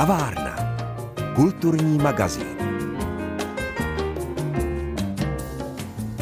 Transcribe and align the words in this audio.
Kavárna. 0.00 0.56
Kulturní 1.34 1.98
magazín. 1.98 2.56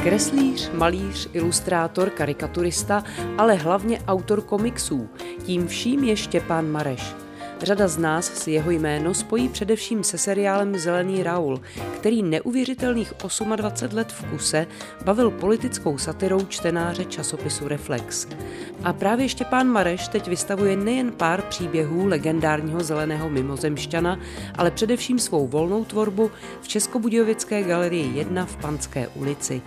Kreslíř, 0.03 0.71
malíř, 0.75 1.29
ilustrátor, 1.33 2.11
karikaturista, 2.11 3.05
ale 3.39 3.55
hlavně 3.55 4.01
autor 4.07 4.41
komiksů. 4.41 5.09
Tím 5.43 5.67
vším 5.67 6.05
je 6.05 6.17
Štěpán 6.17 6.71
Mareš. 6.71 7.15
Řada 7.63 7.89
z 7.89 7.99
nás 7.99 8.27
si 8.35 8.51
jeho 8.51 8.71
jméno 8.71 9.15
spojí 9.15 9.49
především 9.49 10.05
se 10.05 10.19
seriálem 10.19 10.79
Zelený 10.79 11.23
Raul, 11.23 11.61
který 11.97 12.23
neuvěřitelných 12.23 13.13
28 13.57 13.97
let 13.97 14.13
v 14.13 14.25
kuse 14.25 14.67
bavil 15.05 15.31
politickou 15.31 15.99
satirou 15.99 16.41
čtenáře 16.47 17.05
časopisu 17.05 17.69
Reflex. 17.69 18.27
A 18.85 18.93
právě 18.93 19.29
Štěpán 19.29 19.67
Mareš 19.67 20.09
teď 20.09 20.29
vystavuje 20.29 20.77
nejen 20.77 21.13
pár 21.13 21.43
příběhů 21.43 22.07
legendárního 22.07 22.81
zeleného 22.85 23.31
mimozemšťana, 23.31 24.19
ale 24.55 24.71
především 24.71 25.19
svou 25.19 25.47
volnou 25.47 25.85
tvorbu 25.85 26.31
v 26.63 26.69
Českobudějovické 26.69 27.63
galerii 27.63 28.19
1 28.19 28.47
v 28.47 28.57
Panské 28.57 29.09
ulici. 29.09 29.63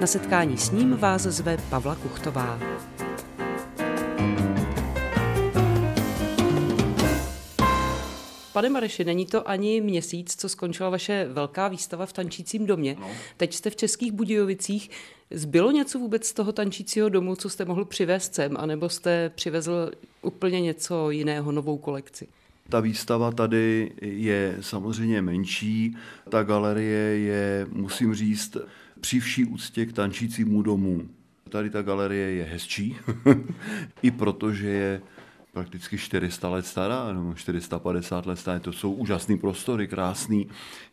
Na 0.00 0.06
setkání 0.06 0.58
s 0.58 0.70
ním 0.70 0.96
vás 0.96 1.22
zve 1.22 1.56
Pavla 1.70 1.94
Kuchtová. 1.94 2.58
Pane 8.56 8.70
Mareši, 8.70 9.04
není 9.04 9.26
to 9.26 9.48
ani 9.48 9.80
měsíc, 9.80 10.36
co 10.36 10.48
skončila 10.48 10.90
vaše 10.90 11.28
velká 11.32 11.68
výstava 11.68 12.06
v 12.06 12.12
tančícím 12.12 12.66
domě. 12.66 12.96
No. 13.00 13.10
Teď 13.36 13.54
jste 13.54 13.70
v 13.70 13.76
Českých 13.76 14.12
Budějovicích. 14.12 14.90
Zbylo 15.30 15.70
něco 15.70 15.98
vůbec 15.98 16.26
z 16.26 16.32
toho 16.32 16.52
tančícího 16.52 17.08
domu, 17.08 17.36
co 17.36 17.50
jste 17.50 17.64
mohl 17.64 17.84
přivést 17.84 18.34
sem, 18.34 18.56
anebo 18.56 18.88
jste 18.88 19.30
přivezl 19.34 19.90
úplně 20.22 20.60
něco 20.60 21.10
jiného, 21.10 21.52
novou 21.52 21.78
kolekci? 21.78 22.28
Ta 22.68 22.80
výstava 22.80 23.32
tady 23.32 23.92
je 24.02 24.56
samozřejmě 24.60 25.22
menší. 25.22 25.96
Ta 26.28 26.42
galerie 26.42 27.18
je, 27.18 27.66
musím 27.72 28.14
říct, 28.14 28.56
při 29.00 29.20
vší 29.20 29.44
úctě 29.44 29.86
k 29.86 29.92
tančícímu 29.92 30.62
domu. 30.62 31.02
Tady 31.48 31.70
ta 31.70 31.82
galerie 31.82 32.30
je 32.30 32.44
hezčí, 32.44 32.96
i 34.02 34.10
protože 34.10 34.68
je 34.68 35.00
prakticky 35.56 35.98
400 35.98 36.48
let 36.48 36.66
stará, 36.66 37.12
nebo 37.12 37.34
450 37.34 38.26
let 38.26 38.36
stará. 38.36 38.58
To 38.58 38.72
jsou 38.72 38.92
úžasný 38.92 39.38
prostory, 39.38 39.88
krásný. 39.88 40.46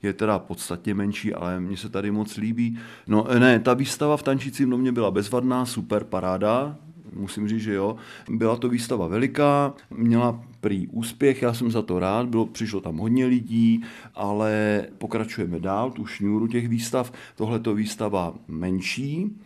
Je 0.03 0.13
teda 0.13 0.39
podstatně 0.39 0.93
menší, 0.93 1.33
ale 1.33 1.59
mně 1.59 1.77
se 1.77 1.89
tady 1.89 2.11
moc 2.11 2.37
líbí. 2.37 2.79
No 3.07 3.27
ne, 3.39 3.59
ta 3.59 3.73
výstava 3.73 4.17
v 4.17 4.23
Tančícím 4.23 4.69
domě 4.69 4.91
byla 4.91 5.11
bezvadná, 5.11 5.65
super 5.65 6.03
paráda, 6.03 6.75
musím 7.13 7.47
říct, 7.47 7.61
že 7.61 7.73
jo. 7.73 7.95
Byla 8.29 8.55
to 8.55 8.69
výstava 8.69 9.07
veliká, 9.07 9.73
měla 9.89 10.43
prý 10.61 10.87
úspěch, 10.87 11.41
já 11.41 11.53
jsem 11.53 11.71
za 11.71 11.81
to 11.81 11.99
rád, 11.99 12.27
bylo, 12.27 12.45
přišlo 12.45 12.81
tam 12.81 12.97
hodně 12.97 13.25
lidí, 13.25 13.83
ale 14.15 14.85
pokračujeme 14.97 15.59
dál, 15.59 15.91
tu 15.91 16.05
šňůru 16.05 16.47
těch 16.47 16.67
výstav. 16.67 17.13
Tohle 17.35 17.59
to 17.59 17.75
výstava 17.75 18.33
menší, 18.47 19.37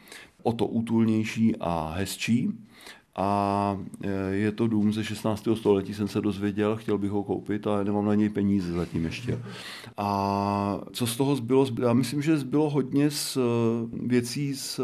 o 0.43 0.53
to 0.53 0.65
útulnější 0.65 1.55
a 1.59 1.93
hezčí 1.97 2.53
a 3.17 3.79
e, 4.03 4.35
je 4.35 4.51
to 4.51 4.67
dům 4.67 4.93
ze 4.93 5.03
16. 5.03 5.47
století, 5.53 5.93
jsem 5.93 6.07
se 6.07 6.21
dozvěděl, 6.21 6.75
chtěl 6.75 6.97
bych 6.97 7.11
ho 7.11 7.23
koupit, 7.23 7.67
ale 7.67 7.85
nemám 7.85 8.05
na 8.05 8.15
něj 8.15 8.29
peníze 8.29 8.73
zatím 8.73 9.05
ještě. 9.05 9.39
A 9.97 10.79
co 10.91 11.07
z 11.07 11.17
toho 11.17 11.35
zbylo? 11.35 11.67
Já 11.81 11.93
myslím, 11.93 12.21
že 12.21 12.37
zbylo 12.37 12.69
hodně 12.69 13.11
z 13.11 13.37
e, 13.37 13.41
věcí 14.07 14.55
z 14.55 14.79
e, 14.79 14.83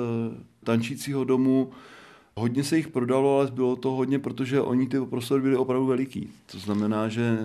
tančícího 0.64 1.23
domu, 1.23 1.72
Hodně 2.36 2.64
se 2.64 2.78
jich 2.78 2.88
prodalo, 2.88 3.38
ale 3.38 3.52
bylo 3.52 3.75
to 3.75 3.92
hodně, 3.92 4.20
protože 4.20 4.62
oni 4.62 4.88
ty 4.88 5.02
prostory 5.02 5.42
byly 5.42 5.56
opravdu 5.56 5.86
veliký. 5.86 6.30
To 6.52 6.59
znamená, 6.59 7.08
že 7.08 7.38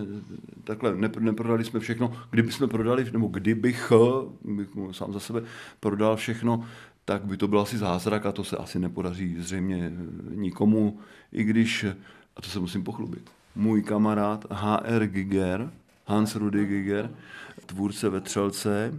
takhle 0.64 0.96
neprodali 1.20 1.64
jsme 1.64 1.80
všechno. 1.80 2.12
Kdyby 2.30 2.52
jsme 2.52 2.66
prodali, 2.66 3.06
nebo 3.12 3.26
kdybych, 3.26 3.92
bych 4.44 4.68
sám 4.90 5.12
za 5.12 5.20
sebe 5.20 5.42
prodal 5.80 6.16
všechno, 6.16 6.64
tak 7.08 7.24
by 7.24 7.36
to 7.36 7.48
byl 7.48 7.60
asi 7.60 7.78
zázrak 7.78 8.26
a 8.26 8.32
to 8.32 8.44
se 8.44 8.56
asi 8.56 8.78
nepodaří 8.78 9.36
zřejmě 9.38 9.92
nikomu, 10.34 10.98
i 11.32 11.44
když, 11.44 11.84
a 12.36 12.42
to 12.42 12.48
se 12.48 12.60
musím 12.60 12.84
pochlubit, 12.84 13.30
můj 13.56 13.82
kamarád 13.82 14.46
HR 14.50 15.06
Giger, 15.06 15.70
Hans 16.06 16.36
Rudy 16.36 16.66
Giger, 16.66 17.10
tvůrce 17.66 18.08
Vetřelce, 18.08 18.94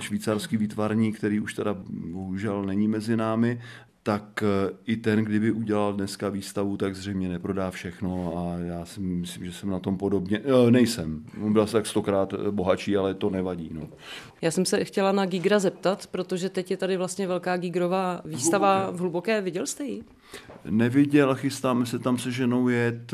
švýcarský 0.00 0.56
výtvarník, 0.56 1.18
který 1.18 1.40
už 1.40 1.54
teda 1.54 1.76
bohužel 2.12 2.62
není 2.62 2.88
mezi 2.88 3.16
námi, 3.16 3.60
tak 4.02 4.42
eh, 4.42 4.72
i 4.86 4.96
ten, 4.96 5.24
kdyby 5.24 5.52
udělal 5.52 5.92
dneska 5.92 6.28
výstavu, 6.28 6.76
tak 6.76 6.96
zřejmě 6.96 7.28
neprodá 7.28 7.70
všechno 7.70 8.38
a 8.38 8.58
já 8.58 8.84
si 8.84 9.00
myslím, 9.00 9.44
že 9.44 9.52
jsem 9.52 9.70
na 9.70 9.80
tom 9.80 9.98
podobně, 9.98 10.40
eh, 10.44 10.70
nejsem. 10.70 11.24
Byl 11.48 11.66
jsem 11.66 11.78
tak 11.78 11.86
stokrát 11.86 12.32
eh, 12.32 12.50
bohatší, 12.50 12.96
ale 12.96 13.14
to 13.14 13.30
nevadí. 13.30 13.70
No. 13.72 13.88
Já 14.42 14.50
jsem 14.50 14.64
se 14.64 14.84
chtěla 14.84 15.12
na 15.12 15.26
Gigra 15.26 15.58
zeptat, 15.58 16.06
protože 16.06 16.48
teď 16.48 16.70
je 16.70 16.76
tady 16.76 16.96
vlastně 16.96 17.26
velká 17.26 17.56
Gigrová 17.56 18.20
výstava 18.24 18.78
Hluboké. 18.78 18.96
v 18.96 19.00
Hluboké. 19.00 19.40
Viděl 19.40 19.66
jste 19.66 19.84
ji? 19.84 20.02
Neviděl, 20.70 21.34
chystáme 21.34 21.86
se 21.86 21.98
tam 21.98 22.18
se 22.18 22.30
ženou 22.30 22.68
jet. 22.68 23.12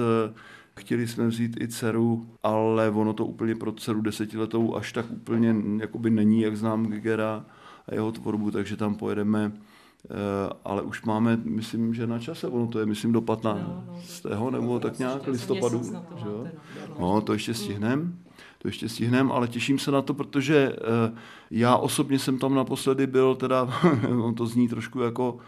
Chtěli 0.78 1.08
jsme 1.08 1.26
vzít 1.26 1.60
i 1.60 1.68
dceru, 1.68 2.26
ale 2.42 2.90
ono 2.90 3.12
to 3.12 3.26
úplně 3.26 3.54
pro 3.54 3.72
dceru 3.72 4.00
desetiletou 4.00 4.76
až 4.76 4.92
tak 4.92 5.10
úplně 5.10 5.54
jakoby 5.80 6.10
není, 6.10 6.40
jak 6.40 6.56
znám 6.56 6.86
Gigera 6.86 7.44
a 7.88 7.94
jeho 7.94 8.12
tvorbu, 8.12 8.50
takže 8.50 8.76
tam 8.76 8.94
pojedeme 8.94 9.52
ale 10.64 10.82
už 10.82 11.02
máme, 11.02 11.36
myslím, 11.44 11.94
že 11.94 12.06
na 12.06 12.18
čase, 12.18 12.48
ono 12.48 12.66
to 12.66 12.78
je, 12.78 12.86
myslím, 12.86 13.12
do 13.12 13.20
15. 13.20 13.60
No, 14.24 14.40
no, 14.40 14.50
nebo 14.50 14.80
tak 14.80 14.98
nějak 14.98 15.26
listopadu. 15.26 15.82
Že 16.16 16.26
jo? 16.26 16.46
No, 16.98 17.20
to 17.20 17.32
ještě 17.32 17.54
stihneme. 17.54 18.12
To 18.58 18.68
ještě 18.68 18.88
stihneme, 18.88 19.32
ale 19.32 19.48
těším 19.48 19.78
se 19.78 19.90
na 19.90 20.02
to, 20.02 20.14
protože 20.14 20.76
eh, 20.76 21.16
já 21.50 21.76
osobně 21.76 22.18
jsem 22.18 22.38
tam 22.38 22.54
naposledy 22.54 23.06
byl, 23.06 23.34
teda, 23.34 23.68
on 24.22 24.34
to 24.34 24.46
zní 24.46 24.68
trošku 24.68 25.00
jako, 25.00 25.38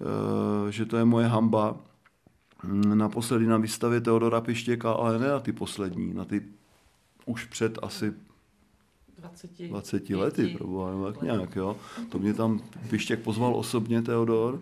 eh, 0.00 0.72
že 0.72 0.86
to 0.86 0.96
je 0.96 1.04
moje 1.04 1.26
hamba, 1.26 1.76
hm, 2.64 2.98
naposledy 2.98 3.46
na 3.46 3.56
výstavě 3.56 4.00
Teodora 4.00 4.40
Pištěka, 4.40 4.92
ale 4.92 5.18
ne 5.18 5.28
na 5.28 5.40
ty 5.40 5.52
poslední, 5.52 6.14
na 6.14 6.24
ty 6.24 6.42
už 7.26 7.44
před 7.44 7.78
asi 7.82 8.12
20, 9.20 9.68
20 9.68 10.10
lety, 10.10 10.46
proboha, 10.46 11.12
tak 11.12 11.22
nějak, 11.22 11.56
jo. 11.56 11.76
To 12.08 12.18
mě 12.18 12.34
tam 12.34 12.60
Pištěk 12.90 13.20
pozval 13.20 13.54
osobně, 13.56 14.02
Teodor, 14.02 14.60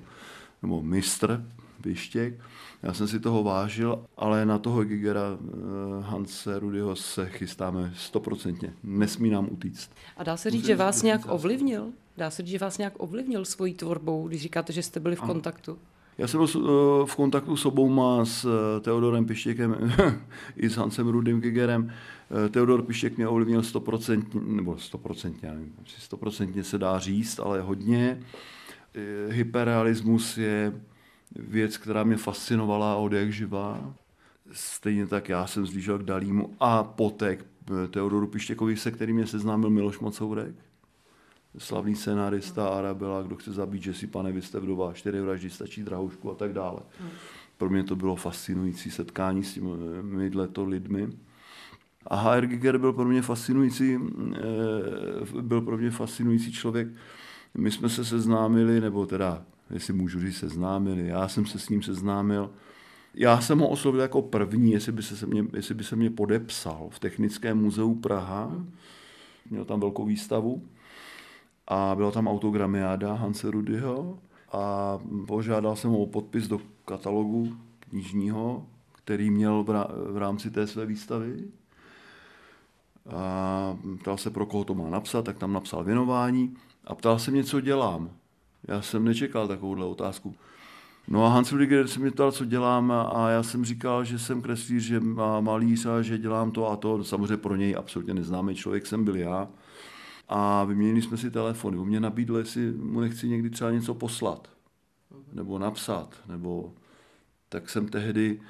nebo 0.63 0.83
mistr 0.83 1.45
Pištěk. 1.83 2.35
Já 2.83 2.95
jsem 2.95 3.09
si 3.09 3.21
toho 3.21 3.43
vážil, 3.43 4.05
ale 4.17 4.47
na 4.47 4.59
toho 4.59 4.85
Gigera 4.85 5.23
eh, 5.41 6.03
Hanse 6.03 6.59
Rudyho 6.59 6.97
se 6.97 7.27
chystáme 7.29 7.93
stoprocentně. 7.97 8.73
Nesmí 8.83 9.31
nám 9.31 9.49
utíct. 9.51 9.91
A 10.17 10.23
dá 10.23 10.37
se 10.37 10.51
říct, 10.51 10.67
že 10.67 10.77
vás 10.77 11.03
nějak 11.03 11.21
ovlivnil? 11.29 11.93
Dá 12.17 12.31
se 12.31 12.43
říct, 12.43 12.51
že 12.51 12.59
vás 12.59 12.79
nějak 12.79 12.93
ovlivnil 12.97 13.45
svojí 13.45 13.75
tvorbou, 13.75 14.29
když 14.29 14.43
říkáte, 14.43 14.73
že 14.73 14.83
jste 14.83 15.01
byli 15.01 15.17
v 15.17 15.21
kontaktu? 15.21 15.79
Já 16.19 16.27
jsem 16.27 16.41
byl 16.41 16.49
eh, 16.49 17.07
v 17.07 17.17
kontaktu 17.17 17.57
s 17.57 17.67
obouma, 17.67 18.25
s 18.25 18.45
eh, 18.45 18.81
Teodorem 18.81 19.27
Pištěkem 19.27 19.93
i 20.57 20.69
s 20.69 20.77
Hansem 20.77 21.09
Rudým 21.09 21.41
Gigerem. 21.41 21.93
Eh, 22.47 22.49
Teodor 22.49 22.83
Pištěk 22.83 23.17
mě 23.17 23.29
ovlivnil 23.29 23.61
100%, 23.61 24.45
nebo 24.47 24.73
100%, 24.73 25.35
já 25.43 25.55
nevím, 25.55 25.75
100% 26.11 26.61
se 26.61 26.79
dá 26.79 26.99
říct, 26.99 27.39
ale 27.39 27.61
hodně. 27.61 28.21
Hyperrealismus 29.29 30.39
je 30.39 30.73
věc, 31.37 31.77
která 31.77 32.05
mě 32.05 32.17
fascinovala 32.17 32.97
od 32.97 33.13
jak 33.13 33.33
živá. 33.33 33.95
Stejně 34.53 35.07
tak 35.07 35.29
já 35.29 35.47
jsem 35.47 35.67
zlížel 35.67 35.99
k 35.99 36.03
Dalímu 36.03 36.55
a 36.61 36.83
poté 36.83 37.37
k 37.37 37.45
Teodoru 37.91 38.27
Pištěkovi, 38.27 38.77
se 38.77 38.91
kterým 38.91 39.17
mě 39.17 39.27
seznámil 39.27 39.71
Miloš 39.71 39.99
Mocourek 39.99 40.55
slavný 41.59 41.95
scenárista 41.95 42.69
Arabela, 42.69 43.23
kdo 43.23 43.37
chce 43.37 43.53
zabít 43.53 43.87
Jesse 43.87 44.07
pane, 44.07 44.33
vy 44.33 44.43
jste 44.43 44.61
vdova, 44.61 44.93
čtyři 44.93 45.21
vraždy, 45.21 45.51
stačí 45.51 45.83
drahoušku 45.83 46.31
a 46.31 46.35
tak 46.35 46.53
dále. 46.53 46.81
Pro 47.59 47.71
mě 47.71 47.85
to 47.85 47.97
bylo 47.97 48.17
fascinující 48.17 48.91
setkání 48.91 49.45
s 49.45 49.55
těmi 49.55 50.31
to 50.53 50.65
lidmi. 50.65 51.09
A 52.07 52.17
H.R. 52.17 52.47
Giger 52.47 52.79
byl 52.79 52.93
pro 52.93 53.05
mě 53.05 53.23
fascinující, 53.23 53.99
eh, 54.35 55.43
byl 55.43 55.61
pro 55.61 55.79
mě 55.79 55.91
fascinující 55.91 56.53
člověk. 56.53 56.89
My 57.55 57.71
jsme 57.71 57.89
se 57.89 58.05
seznámili, 58.05 58.81
nebo 58.81 59.07
teda, 59.07 59.43
jestli 59.71 59.93
můžu 59.93 60.21
říct, 60.21 60.37
seznámili, 60.37 61.07
já 61.07 61.29
jsem 61.29 61.47
se 61.47 61.59
s 61.59 61.69
ním 61.69 61.83
seznámil. 61.83 62.51
Já 63.15 63.41
jsem 63.41 63.59
ho 63.59 63.69
oslovil 63.69 64.01
jako 64.01 64.23
první, 64.23 64.73
jestli 64.73 64.93
by 64.93 65.03
se, 65.03 65.27
mě, 65.27 65.45
jestli 65.53 65.75
by 65.75 65.85
se 65.85 65.97
mě 65.97 66.11
podepsal 66.11 66.89
v 66.91 66.99
Technickém 66.99 67.59
muzeu 67.59 67.95
Praha. 67.95 68.65
Měl 69.51 69.65
tam 69.65 69.81
velkou 69.81 70.05
výstavu 70.05 70.63
a 71.69 71.95
byla 71.95 72.11
tam 72.11 72.29
autogramiáda 72.29 73.15
Hanse 73.15 73.51
Rudyho 73.51 74.19
a 74.53 74.99
požádal 75.27 75.77
jsem 75.77 75.91
ho 75.91 75.99
o 75.99 76.07
podpis 76.07 76.49
do 76.49 76.61
katalogu 76.85 77.57
knižního, 77.79 78.67
který 78.93 79.31
měl 79.31 79.65
v 80.11 80.17
rámci 80.17 80.51
té 80.51 80.67
své 80.67 80.87
výstavy. 80.87 81.45
A 83.17 83.77
ptal 84.01 84.17
se, 84.17 84.31
pro 84.31 84.47
koho 84.47 84.65
to 84.65 84.75
má 84.75 84.91
napsat, 84.91 85.25
tak 85.25 85.39
tam 85.39 85.53
napsal 85.53 85.85
věnování 85.85 86.57
a 86.85 86.95
ptal 86.95 87.19
se 87.19 87.31
mě, 87.31 87.45
co 87.45 87.61
dělám. 87.61 88.11
Já 88.69 88.83
jsem 88.83 89.05
nečekal 89.05 89.49
takovouhle 89.49 89.87
otázku. 89.87 90.35
No 91.09 91.25
a 91.25 91.29
Hans 91.29 91.53
Rüdiger 91.53 91.87
se 91.87 92.01
mě 92.01 92.11
ptal, 92.11 92.33
co 92.33 92.45
dělám 92.45 92.93
a 92.93 93.31
já 93.31 93.43
jsem 93.43 93.65
říkal, 93.65 94.05
že 94.05 94.19
jsem 94.19 94.43
kreslíř, 94.43 94.83
že 94.83 95.01
má 95.01 95.41
malíř 95.41 95.87
a 95.87 96.03
že 96.03 96.19
dělám 96.19 96.51
to 96.51 96.71
a 96.71 96.77
to. 96.77 97.05
Samozřejmě 97.05 97.37
pro 97.37 97.57
něj 97.57 97.77
absolutně 97.79 98.15
neznámý 98.15 98.55
člověk 98.55 98.87
jsem 98.87 99.05
byl 99.05 99.17
já. 99.17 99.49
A 100.29 100.65
vyměnili 100.65 101.03
jsme 101.03 101.17
si 101.17 101.31
telefony. 101.31 101.79
On 101.79 101.89
mě 101.89 102.01
nabídl, 102.01 102.37
jestli 102.37 102.73
mu 102.73 103.01
nechci 103.01 103.29
někdy 103.29 103.51
třeba 103.51 103.71
něco 103.71 103.95
poslat. 103.95 104.51
Nebo 105.33 105.59
napsat. 105.59 106.17
Nebo 106.29 106.75
tak 107.49 107.71
jsem 107.71 107.89
tehdy 107.89 108.41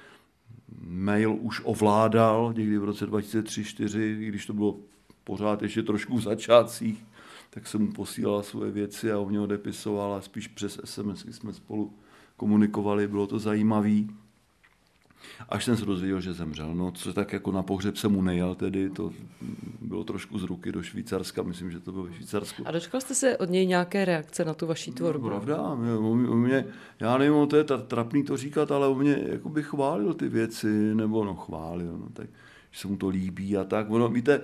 mail 0.80 1.36
už 1.40 1.60
ovládal 1.64 2.54
někdy 2.56 2.78
v 2.78 2.84
roce 2.84 3.06
2003-2004, 3.06 4.28
když 4.28 4.46
to 4.46 4.52
bylo 4.52 4.76
pořád 5.24 5.62
ještě 5.62 5.82
trošku 5.82 6.16
v 6.16 6.22
začátcích, 6.22 7.04
tak 7.50 7.66
jsem 7.66 7.80
mu 7.80 7.92
posílal 7.92 8.42
svoje 8.42 8.70
věci 8.70 9.12
a 9.12 9.18
on 9.18 9.28
mě 9.28 9.40
odepisoval 9.40 10.14
a 10.14 10.20
spíš 10.20 10.48
přes 10.48 10.80
SMS 10.84 11.26
jsme 11.30 11.52
spolu 11.52 11.92
komunikovali, 12.36 13.08
bylo 13.08 13.26
to 13.26 13.38
zajímavé. 13.38 14.04
Až 15.48 15.64
jsem 15.64 15.76
se 15.76 15.84
dozvěděl, 15.84 16.20
že 16.20 16.32
zemřel. 16.32 16.74
No, 16.74 16.90
co 16.90 17.12
tak 17.12 17.32
jako 17.32 17.52
na 17.52 17.62
pohřeb 17.62 17.96
jsem 17.96 18.12
mu 18.12 18.22
nejel 18.22 18.54
tedy, 18.54 18.90
to 18.90 19.12
bylo 19.80 20.04
trošku 20.04 20.38
z 20.38 20.42
ruky 20.42 20.72
do 20.72 20.82
Švýcarska, 20.82 21.42
myslím, 21.42 21.70
že 21.70 21.80
to 21.80 21.92
bylo 21.92 22.04
ve 22.04 22.14
Švýcarsku. 22.14 22.62
A 22.66 22.70
dočkal 22.70 23.00
jste 23.00 23.14
se 23.14 23.36
od 23.36 23.50
něj 23.50 23.66
nějaké 23.66 24.04
reakce 24.04 24.44
na 24.44 24.54
tu 24.54 24.66
vaší 24.66 24.92
tvorbu? 24.92 25.28
No, 25.28 25.40
pravda, 25.40 25.72
u 25.98 26.14
mě, 26.14 26.64
já 27.00 27.18
nevím, 27.18 27.46
to 27.46 27.56
je 27.56 27.64
trapný 27.64 28.24
to 28.24 28.36
říkat, 28.36 28.70
ale 28.70 28.88
u 28.88 28.94
mě 28.94 29.24
jako 29.28 29.48
by 29.48 29.62
chválil 29.62 30.14
ty 30.14 30.28
věci, 30.28 30.94
nebo 30.94 31.24
no 31.24 31.34
chválil, 31.34 31.98
no, 31.98 32.08
tak, 32.12 32.26
že 32.70 32.80
se 32.80 32.88
mu 32.88 32.96
to 32.96 33.08
líbí 33.08 33.56
a 33.56 33.64
tak. 33.64 33.90
Ono, 33.90 34.08
víte, 34.08 34.40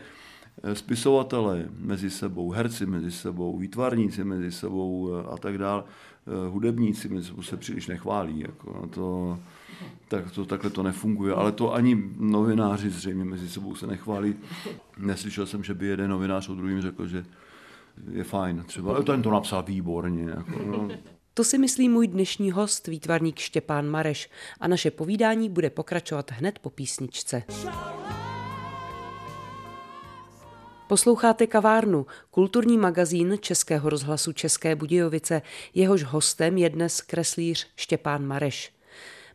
spisovatelé 0.73 1.69
mezi 1.79 2.11
sebou, 2.11 2.51
herci 2.51 2.87
mezi 2.87 3.11
sebou, 3.11 3.59
výtvarníci 3.59 4.25
mezi 4.25 4.53
sebou 4.53 5.11
eh, 5.15 5.27
a 5.33 5.37
tak 5.37 5.59
dále, 5.59 5.85
eh, 6.27 6.49
hudebníci 6.49 7.09
mezi 7.09 7.27
sebou 7.27 7.43
se 7.43 7.57
příliš 7.57 7.87
nechválí. 7.87 8.41
Jako, 8.41 8.87
to, 8.95 9.39
tak 10.09 10.31
to, 10.31 10.45
takhle 10.45 10.71
to 10.71 10.83
nefunguje, 10.83 11.35
ale 11.35 11.53
to 11.53 11.75
ani 11.75 12.03
novináři 12.19 12.91
zřejmě 12.91 13.25
mezi 13.25 13.49
sebou 13.49 13.75
se 13.75 13.87
nechválí. 13.87 14.35
Neslyšel 14.99 15.47
jsem, 15.47 15.65
že 15.65 15.75
by 15.75 15.87
jeden 15.87 16.11
novinář 16.11 16.49
o 16.49 16.55
druhým 16.55 16.81
řekl, 16.81 17.07
že 17.07 17.25
je 18.11 18.25
fajn. 18.25 18.65
Třeba 18.67 19.03
ten 19.03 19.23
to 19.23 19.31
napsal 19.31 19.63
výborně. 19.63 20.31
Jako, 20.31 20.63
no. 20.67 20.89
To 21.35 21.45
si 21.45 21.59
myslí 21.59 21.89
můj 21.89 22.09
dnešní 22.09 22.51
host, 22.51 22.87
výtvarník 22.87 23.39
Štěpán 23.39 23.89
Mareš. 23.89 24.31
A 24.61 24.69
naše 24.69 24.91
povídání 24.91 25.49
bude 25.49 25.71
pokračovat 25.71 26.31
hned 26.31 26.59
po 26.59 26.71
písničce. 26.71 27.43
Posloucháte 30.89 31.47
Kavárnu, 31.47 32.07
kulturní 32.31 32.79
magazín 32.79 33.37
Českého 33.41 33.91
rozhlasu 33.91 34.33
České 34.33 34.77
Budějovice. 34.77 35.43
Jehož 35.75 36.05
hostem 36.05 36.59
je 36.59 36.71
dnes 36.71 37.01
kreslíř 37.01 37.67
Štěpán 37.77 38.27
Mareš. 38.27 38.73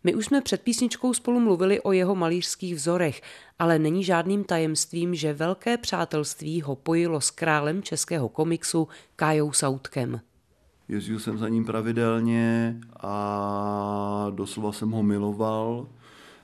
My 0.04 0.16
už 0.16 0.26
jsme 0.26 0.42
před 0.42 0.62
písničkou 0.62 1.14
spolu 1.14 1.40
mluvili 1.40 1.82
o 1.82 1.92
jeho 1.92 2.16
malířských 2.16 2.76
vzorech, 2.76 3.22
ale 3.60 3.80
není 3.80 4.04
žádným 4.04 4.44
tajemstvím, 4.44 5.16
že 5.16 5.34
velké 5.34 5.78
přátelství 5.78 6.62
ho 6.62 6.76
pojilo 6.76 7.22
s 7.22 7.32
králem 7.32 7.84
českého 7.84 8.30
komiksu 8.30 8.88
Kájou 9.16 9.52
Sautkem. 9.52 10.22
Jezdil 10.88 11.20
jsem 11.20 11.38
za 11.38 11.50
ním 11.50 11.66
pravidelně 11.66 12.78
a 13.00 14.28
doslova 14.30 14.72
jsem 14.72 14.92
ho 14.92 15.04
miloval. 15.04 15.88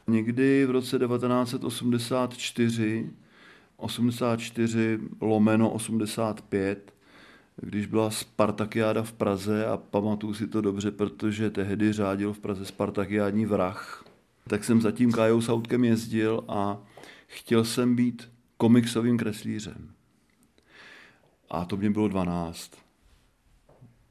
Někdy 0.07 0.65
v 0.65 0.71
roce 0.71 0.99
1984 0.99 3.09
84 3.77 4.99
lomeno 5.21 5.69
85, 5.69 6.93
když 7.55 7.85
byla 7.85 8.11
Spartakiáda 8.11 9.03
v 9.03 9.13
Praze 9.13 9.65
a 9.65 9.77
pamatuju 9.77 10.33
si 10.33 10.47
to 10.47 10.61
dobře, 10.61 10.91
protože 10.91 11.49
tehdy 11.49 11.93
řádil 11.93 12.33
v 12.33 12.39
Praze 12.39 12.65
Spartakiádní 12.65 13.45
vrah, 13.45 14.05
tak 14.47 14.63
jsem 14.63 14.81
za 14.81 14.91
tím 14.91 15.11
Kájou 15.11 15.41
jezdil 15.83 16.43
a 16.47 16.77
chtěl 17.27 17.65
jsem 17.65 17.95
být 17.95 18.29
komiksovým 18.57 19.17
kreslířem. 19.17 19.91
A 21.49 21.65
to 21.65 21.77
mě 21.77 21.89
bylo 21.89 22.07
12. 22.07 22.71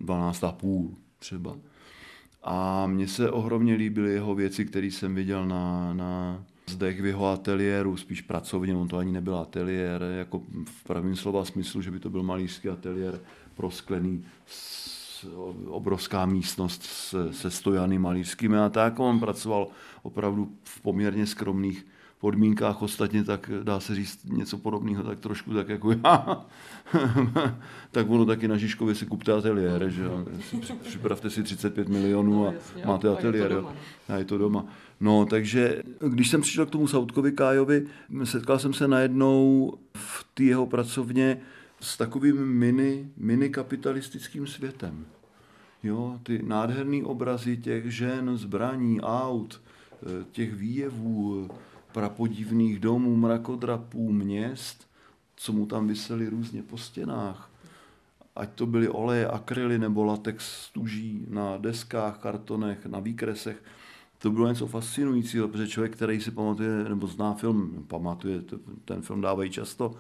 12 0.01 0.45
a 0.45 0.53
půl 0.53 0.95
třeba. 1.19 1.57
A 2.43 2.87
mně 2.87 3.09
se 3.09 3.31
ohromně 3.31 3.75
líbily 3.75 4.13
jeho 4.13 4.35
věci, 4.35 4.65
které 4.65 4.87
jsem 4.87 5.15
viděl 5.15 5.47
na, 5.47 5.95
na 5.95 6.45
zdech 6.67 7.01
v 7.01 7.07
jeho 7.07 7.27
ateliéru, 7.27 7.97
spíš 7.97 8.21
pracovně, 8.21 8.75
on 8.75 8.89
to 8.89 8.97
ani 8.97 9.13
nebyl 9.13 9.37
ateliér, 9.37 10.03
jako 10.19 10.43
v 10.65 10.85
pravém 10.85 11.17
slova 11.17 11.45
smyslu, 11.45 11.83
že 11.83 11.91
by 11.91 11.99
to 11.99 12.11
byl 12.11 12.23
malířský 12.23 12.69
ateliér 12.69 13.21
prosklený, 13.55 14.25
obrovská 15.67 16.27
místnost 16.27 16.83
se, 16.83 17.33
se 17.33 17.51
stojany 17.51 17.99
malířskými 17.99 18.59
a 18.59 18.69
tak. 18.69 18.99
On 18.99 19.21
pracoval 19.21 19.69
opravdu 20.03 20.53
v 20.65 20.81
poměrně 20.81 21.27
skromných 21.27 21.87
podmínkách 22.25 22.83
ostatně, 22.83 23.25
tak 23.25 23.51
dá 23.63 23.81
se 23.81 23.95
říct 23.95 24.25
něco 24.25 24.59
podobného, 24.59 25.03
tak 25.03 25.21
trošku 25.21 25.55
tak 25.55 25.69
jako 25.69 25.93
já. 25.93 26.47
tak 27.91 28.11
ono 28.11 28.25
taky 28.25 28.49
na 28.49 28.57
Žižkově 28.57 28.95
si 28.95 29.07
kupte 29.07 29.33
ateliér, 29.33 29.89
že 29.89 30.03
Připravte 30.83 31.31
si 31.31 31.43
35 31.43 31.89
milionů 31.89 32.49
a 32.49 32.51
no, 32.51 32.83
máte 32.85 33.09
ateliér. 33.09 33.65
A 34.09 34.17
je 34.17 34.25
to 34.25 34.39
doma. 34.39 34.67
No, 35.01 35.27
takže 35.27 35.83
když 36.09 36.31
jsem 36.31 36.41
přišel 36.41 36.67
k 36.67 36.71
tomu 36.71 36.89
Sautkovi 36.89 37.33
Kájovi, 37.33 37.87
setkal 38.25 38.59
jsem 38.59 38.73
se 38.73 38.89
najednou 38.89 39.73
v 39.97 40.27
té 40.35 40.45
jeho 40.45 40.67
pracovně 40.67 41.41
s 41.81 41.97
takovým 41.97 42.47
mini, 42.47 43.09
mini 43.17 43.51
kapitalistickým 43.51 44.47
světem. 44.47 45.07
Jo, 45.83 46.21
ty 46.23 46.43
nádherné 46.43 47.05
obrazy 47.05 47.57
těch 47.57 47.93
žen, 47.93 48.37
zbraní, 48.37 49.01
aut, 49.01 49.61
eh, 49.93 50.25
těch 50.33 50.55
výjevů, 50.55 51.49
prapodivných 51.95 52.79
domů, 52.79 53.17
mrakodrapů, 53.17 54.13
měst, 54.13 54.89
co 55.37 55.53
mu 55.53 55.67
tam 55.67 55.89
vysely 55.89 56.29
různě 56.29 56.63
po 56.63 56.79
stěnách. 56.79 57.51
Ať 58.37 58.51
to 58.55 58.67
byly 58.67 58.89
oleje, 58.89 59.29
akryly 59.29 59.79
nebo 59.79 60.05
latex 60.05 60.63
stuží 60.63 61.27
na 61.29 61.57
deskách, 61.57 62.19
kartonech, 62.19 62.87
na 62.87 63.01
výkresech. 63.01 63.63
To 64.19 64.31
bylo 64.31 64.49
něco 64.49 64.67
fascinujícího, 64.67 65.49
protože 65.49 65.69
člověk, 65.69 65.93
který 65.93 66.21
si 66.21 66.31
pamatuje 66.31 66.85
nebo 66.89 67.07
zná 67.07 67.35
film, 67.35 67.85
pamatuje, 67.89 68.43
ten 68.85 69.03
film 69.03 69.21
dávají 69.21 69.51
často, 69.51 69.95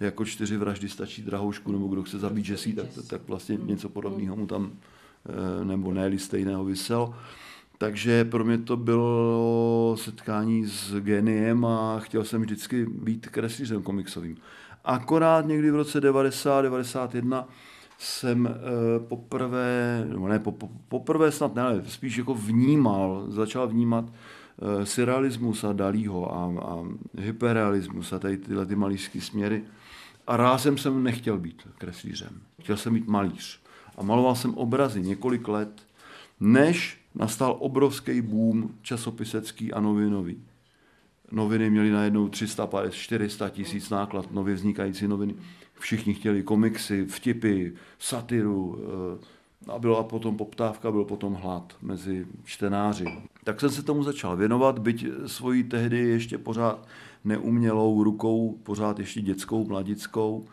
jako 0.00 0.24
čtyři 0.24 0.56
vraždy 0.56 0.88
stačí 0.88 1.22
drahoušku, 1.22 1.72
nebo 1.72 1.86
kdo 1.86 2.02
chce 2.02 2.18
zabít 2.18 2.48
Jesse, 2.48 2.72
tak, 2.72 2.86
tak 3.06 3.28
vlastně 3.28 3.58
něco 3.62 3.88
podobného 3.88 4.36
mu 4.36 4.46
tam, 4.46 4.72
eh, 4.72 5.64
nebo 5.64 5.94
ne 5.94 6.18
stejného 6.18 6.64
vysel. 6.64 7.14
Takže 7.78 8.24
pro 8.24 8.44
mě 8.44 8.58
to 8.58 8.76
bylo 8.76 9.96
setkání 9.98 10.66
s 10.66 11.00
geniem 11.00 11.64
a 11.64 12.00
chtěl 12.00 12.24
jsem 12.24 12.40
vždycky 12.40 12.86
být 12.86 13.26
kreslířem 13.28 13.82
komiksovým. 13.82 14.36
Akorát 14.84 15.46
někdy 15.46 15.70
v 15.70 15.76
roce 15.76 16.00
90, 16.00 16.62
91 16.62 17.48
jsem 17.98 18.46
e, 18.46 18.52
poprvé, 18.98 20.04
nebo 20.08 20.28
ne, 20.28 20.38
po, 20.38 20.52
po, 20.52 20.68
poprvé 20.88 21.32
snad 21.32 21.54
ne, 21.54 21.62
ale 21.62 21.82
spíš 21.86 22.16
jako 22.16 22.34
vnímal, 22.34 23.24
začal 23.28 23.68
vnímat 23.68 24.04
e, 24.82 24.86
surrealismus 24.86 25.64
a 25.64 25.72
Dalího 25.72 26.34
a, 26.34 26.62
a 26.62 26.84
hyperrealismus 27.18 28.12
a 28.12 28.18
tady 28.18 28.36
tyhle 28.36 28.66
ty 28.66 28.76
malířské 28.76 29.20
směry. 29.20 29.64
A 30.26 30.36
rázem 30.36 30.78
jsem 30.78 31.02
nechtěl 31.02 31.38
být 31.38 31.68
kreslířem. 31.78 32.40
Chtěl 32.62 32.76
jsem 32.76 32.94
být 32.94 33.08
malíř. 33.08 33.60
A 33.96 34.02
maloval 34.02 34.34
jsem 34.34 34.54
obrazy 34.54 35.00
několik 35.00 35.48
let, 35.48 35.82
než 36.40 36.97
nastal 37.14 37.56
obrovský 37.58 38.22
boom 38.22 38.70
časopisecký 38.82 39.72
a 39.72 39.80
novinový. 39.80 40.42
Noviny 41.32 41.70
měly 41.70 41.90
najednou 41.90 42.28
350, 42.28 42.94
400 42.94 43.48
tisíc 43.48 43.90
náklad, 43.90 44.32
nově 44.32 44.54
vznikající 44.54 45.08
noviny. 45.08 45.34
Všichni 45.78 46.14
chtěli 46.14 46.42
komiksy, 46.42 47.06
vtipy, 47.06 47.72
satiru, 47.98 48.78
eh, 48.78 49.38
a 49.72 49.78
byla 49.78 50.02
potom 50.02 50.36
poptávka, 50.36 50.90
byl 50.90 51.04
potom 51.04 51.34
hlad 51.34 51.76
mezi 51.82 52.26
čtenáři. 52.44 53.04
Tak 53.44 53.60
jsem 53.60 53.70
se 53.70 53.82
tomu 53.82 54.02
začal 54.02 54.36
věnovat, 54.36 54.78
byť 54.78 55.06
svojí 55.26 55.64
tehdy 55.64 55.98
ještě 55.98 56.38
pořád 56.38 56.88
neumělou 57.24 58.04
rukou, 58.04 58.58
pořád 58.62 58.98
ještě 58.98 59.20
dětskou, 59.20 59.64
mladickou, 59.64 60.46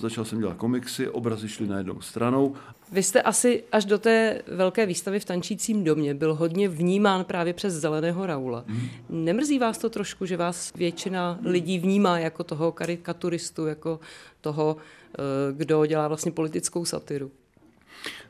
Začal 0.00 0.24
jsem 0.24 0.38
dělat 0.38 0.56
komiksy, 0.56 1.08
obrazy 1.08 1.48
šly 1.48 1.66
na 1.66 1.78
jednou 1.78 2.00
stranou. 2.00 2.54
Vy 2.94 3.02
jste 3.02 3.22
asi 3.22 3.64
až 3.72 3.84
do 3.84 3.98
té 3.98 4.42
velké 4.46 4.86
výstavy 4.86 5.20
v 5.20 5.24
Tančícím 5.24 5.84
domě 5.84 6.14
byl 6.14 6.34
hodně 6.34 6.68
vnímán 6.68 7.24
právě 7.24 7.52
přes 7.52 7.74
Zeleného 7.74 8.26
Raula. 8.26 8.64
Hmm. 8.66 8.88
Nemrzí 9.08 9.58
vás 9.58 9.78
to 9.78 9.90
trošku, 9.90 10.26
že 10.26 10.36
vás 10.36 10.72
většina 10.74 11.38
lidí 11.44 11.78
vnímá 11.78 12.18
jako 12.18 12.44
toho 12.44 12.72
karikaturistu, 12.72 13.66
jako 13.66 14.00
toho, 14.40 14.76
eh, 14.78 15.18
kdo 15.52 15.86
dělá 15.86 16.08
vlastně 16.08 16.32
politickou 16.32 16.84
satiru? 16.84 17.30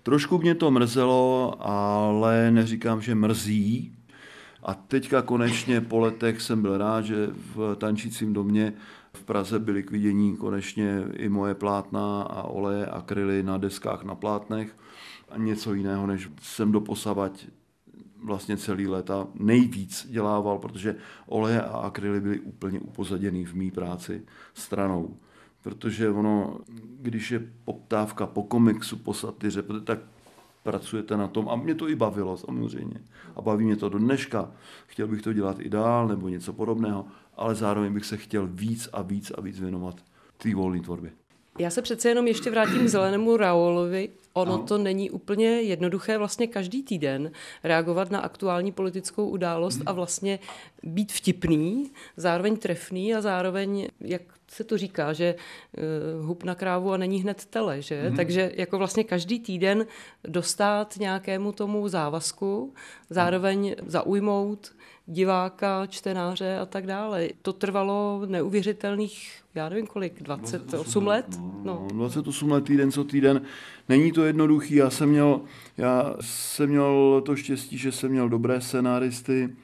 Trošku 0.03 0.39
mě 0.39 0.55
to 0.55 0.71
mrzelo, 0.71 1.55
ale 1.61 2.51
neříkám, 2.51 3.03
že 3.03 3.15
mrzí. 3.15 3.93
A 4.63 4.75
teďka 4.75 5.23
konečně 5.23 5.81
po 5.81 5.99
letech 5.99 6.43
jsem 6.43 6.63
byl 6.63 6.79
rád, 6.79 7.05
že 7.05 7.29
v 7.55 7.77
Tančícím 7.79 8.33
domě 8.33 8.73
v 9.15 9.25
Praze 9.25 9.59
byly 9.59 9.83
k 9.83 9.91
vidění 9.91 10.37
konečně 10.37 11.05
i 11.13 11.29
moje 11.29 11.55
plátna 11.55 12.23
a 12.23 12.43
oleje 12.43 12.87
akryly 12.87 13.43
na 13.43 13.59
deskách 13.59 14.05
na 14.05 14.15
plátnech 14.15 14.77
a 15.31 15.39
něco 15.39 15.75
jiného, 15.75 16.07
než 16.07 16.31
jsem 16.43 16.73
doposavať 16.73 17.47
vlastně 18.25 18.57
celý 18.57 18.87
léta 18.87 19.27
nejvíc 19.35 20.07
dělával, 20.11 20.59
protože 20.59 20.97
oleje 21.27 21.63
a 21.63 21.77
akryly 21.77 22.21
byly 22.21 22.41
úplně 22.41 22.81
upozaděný 22.81 23.45
v 23.45 23.55
mý 23.55 23.71
práci 23.71 24.23
stranou. 24.55 25.17
Protože 25.63 26.11
ono, 26.11 26.59
když 27.01 27.31
je 27.31 27.51
poptávka 27.65 28.27
po 28.27 28.43
komiksu, 28.43 28.97
po 28.97 29.15
satyře, 29.15 29.63
tak 29.85 29.99
pracujete 30.63 31.17
na 31.17 31.29
tom 31.29 31.49
a 31.49 31.57
mě 31.57 31.75
to 31.75 31.89
i 31.89 31.95
bavilo 31.95 32.37
samozřejmě. 32.37 33.01
A 33.37 33.43
baví 33.43 33.65
mě 33.65 33.77
to 33.77 33.89
do 33.89 33.99
dneška. 33.99 34.51
Chtěl 34.87 35.07
bych 35.07 35.23
to 35.23 35.33
dělat 35.33 35.61
i 35.61 35.69
dál 35.69 36.09
nebo 36.09 36.29
něco 36.29 36.53
podobného, 36.53 37.07
ale 37.37 37.55
zároveň 37.55 37.95
bych 37.95 38.05
se 38.05 38.17
chtěl 38.17 38.47
víc 38.47 38.89
a 38.93 39.03
víc 39.03 39.31
a 39.31 39.41
víc 39.41 39.61
věnovat 39.61 39.97
té 40.37 40.55
volné 40.55 40.81
tvorbě. 40.81 41.13
Já 41.59 41.71
se 41.71 41.83
přece 41.83 42.09
jenom 42.09 42.27
ještě 42.27 42.51
vrátím 42.51 42.85
k 42.85 42.89
zelenému 42.89 43.37
Raolovi. 43.37 44.09
Ono 44.33 44.57
no. 44.57 44.63
to 44.63 44.79
není 44.79 45.11
úplně 45.11 45.47
jednoduché 45.47 46.19
vlastně 46.19 46.47
každý 46.47 46.83
týden 46.83 47.31
reagovat 47.65 48.11
na 48.11 48.21
aktuální 48.21 48.73
politickou 48.73 49.29
událost 49.29 49.81
a 49.87 49.93
vlastně 49.93 50.39
být 50.83 51.13
vtipný, 51.13 51.91
zároveň 52.17 52.57
trefný 52.57 53.15
a 53.15 53.21
zároveň, 53.21 53.89
jak 54.01 54.23
se 54.49 54.65
to 54.65 54.79
říká, 54.79 55.13
že 55.13 55.35
uh, 55.35 56.27
hub 56.27 56.45
na 56.45 56.55
krávu 56.55 56.93
a 56.93 56.97
není 56.97 57.23
hned 57.23 57.45
tele, 57.45 57.83
že? 57.83 58.03
Hmm. 58.03 58.17
Takže 58.17 58.53
jako 58.55 58.79
vlastně 58.79 59.05
každý 59.05 59.41
týden 59.41 59.87
dostat 60.25 60.97
nějakému 61.01 61.53
tomu 61.53 61.89
závazku, 61.89 62.75
zároveň 63.11 63.77
zaujmout 63.87 64.73
diváka, 65.07 65.87
čtenáře 65.87 66.59
a 66.59 66.67
tak 66.67 66.87
dále. 66.87 67.29
To 67.43 67.53
trvalo 67.53 68.23
neuvěřitelných, 68.27 69.43
já 69.55 69.69
nevím 69.69 69.87
kolik, 69.87 70.23
28, 70.23 70.69
28 70.69 71.07
let? 71.07 71.27
No, 71.63 71.63
no. 71.63 71.89
28 71.93 72.51
let 72.51 72.65
týden 72.65 72.93
co 72.93 73.05
týden. 73.05 73.43
Není 73.89 74.13
to 74.13 74.25
jednoduchý, 74.25 74.75
já 74.75 74.91
jsem 74.91 75.09
měl, 75.09 75.41
já 75.77 76.15
jsem 76.21 76.71
měl 76.71 77.23
to 77.27 77.37
štěstí, 77.37 77.79
že 77.79 77.93
jsem 77.93 78.11
měl 78.11 78.29
dobré 78.29 78.61
scenáristy, 78.61 79.57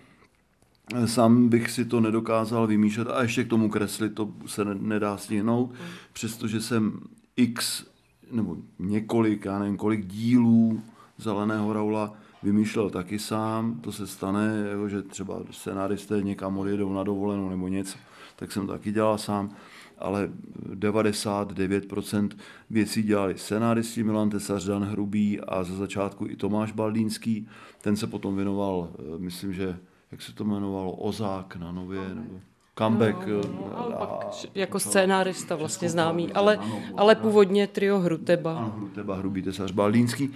Sám 1.04 1.48
bych 1.48 1.70
si 1.70 1.84
to 1.84 2.00
nedokázal 2.00 2.66
vymýšlet 2.66 3.08
a 3.08 3.22
ještě 3.22 3.44
k 3.44 3.48
tomu 3.48 3.68
kreslit 3.68 4.14
to 4.14 4.32
se 4.46 4.64
nedá 4.64 5.16
stihnout, 5.16 5.74
přestože 6.12 6.60
jsem 6.60 7.00
x 7.36 7.86
nebo 8.32 8.56
několik, 8.78 9.44
já 9.44 9.58
nevím 9.58 9.76
kolik 9.76 10.06
dílů 10.06 10.82
Zeleného 11.18 11.72
Raula 11.72 12.12
vymýšlel 12.42 12.90
taky 12.90 13.18
sám, 13.18 13.80
to 13.80 13.92
se 13.92 14.06
stane, 14.06 14.66
jako 14.70 14.88
že 14.88 15.02
třeba 15.02 15.42
scenáristé 15.50 16.22
někam 16.22 16.58
odjedou 16.58 16.92
na 16.92 17.04
dovolenou 17.04 17.48
nebo 17.48 17.68
něco, 17.68 17.98
tak 18.36 18.52
jsem 18.52 18.66
to 18.66 18.72
taky 18.72 18.92
dělal 18.92 19.18
sám, 19.18 19.50
ale 19.98 20.30
99% 20.74 22.28
věcí 22.70 23.02
dělali 23.02 23.38
scenáristi 23.38 24.04
Milan 24.04 24.30
Tesař, 24.30 24.64
Dan 24.64 24.84
Hrubý 24.84 25.40
a 25.40 25.64
ze 25.64 25.76
začátku 25.76 26.26
i 26.26 26.36
Tomáš 26.36 26.72
Baldínský, 26.72 27.48
ten 27.80 27.96
se 27.96 28.06
potom 28.06 28.36
věnoval, 28.36 28.88
eh, 28.92 29.18
myslím, 29.18 29.52
že 29.52 29.78
jak 30.12 30.22
se 30.22 30.32
to 30.32 30.44
jmenovalo, 30.44 30.92
Ozák 30.92 31.56
na 31.56 31.72
Nově, 31.72 32.00
nebo 32.14 32.40
comeback. 32.78 33.26
No, 33.26 33.34
no, 33.36 33.42
no, 33.90 34.02
a, 34.02 34.30
jako 34.54 34.80
scénárista 34.80 35.56
vlastně 35.56 35.88
známý, 35.88 36.32
ale, 36.32 36.58
ale 36.96 37.14
původně 37.14 37.66
trio 37.66 37.98
Hruteba. 37.98 38.58
Ano, 38.58 38.74
Hruteba, 38.76 39.16
Hrubý 39.16 39.42
Tesař, 39.42 39.72
Baldínský. 39.72 40.30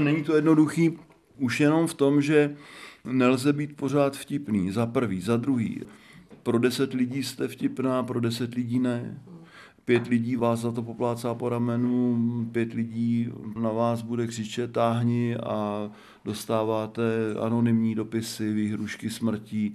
Není 0.00 0.24
to 0.24 0.34
jednoduchý, 0.34 0.98
už 1.38 1.60
jenom 1.60 1.86
v 1.86 1.94
tom, 1.94 2.22
že 2.22 2.56
nelze 3.04 3.52
být 3.52 3.76
pořád 3.76 4.16
vtipný. 4.16 4.70
Za 4.70 4.86
prvý, 4.86 5.20
za 5.20 5.36
druhý. 5.36 5.80
Pro 6.42 6.58
deset 6.58 6.92
lidí 6.92 7.22
jste 7.22 7.48
vtipná, 7.48 8.02
pro 8.02 8.20
deset 8.20 8.54
lidí 8.54 8.78
ne. 8.78 9.20
Pět 9.84 10.06
lidí 10.06 10.36
vás 10.36 10.60
za 10.60 10.72
to 10.72 10.82
poplácá 10.82 11.34
po 11.34 11.48
ramenu, 11.48 12.18
pět 12.52 12.72
lidí 12.72 13.28
na 13.60 13.70
vás 13.70 14.02
bude 14.02 14.26
křičet 14.26 14.72
táhni 14.72 15.36
a 15.36 15.90
dostáváte 16.24 17.02
anonymní 17.40 17.94
dopisy, 17.94 18.52
výhrušky 18.52 19.10
smrtí, 19.10 19.74